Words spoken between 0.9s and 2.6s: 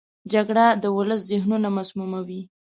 ولس ذهنونه مسموموي